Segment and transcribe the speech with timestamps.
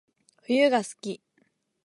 [0.41, 1.21] 冬が好き